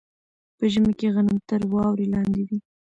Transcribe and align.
په 0.57 0.65
ژمي 0.73 0.93
کې 0.99 1.07
غنم 1.15 1.37
تر 1.49 1.61
واورې 1.71 2.05
لاندې 2.13 2.41
وي. 2.47 2.57